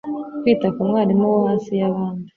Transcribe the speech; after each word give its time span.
kwita 0.41 0.67
ku 0.75 0.81
mwarimu 0.87 1.25
wohasi 1.33 1.71
yabandi 1.81 2.25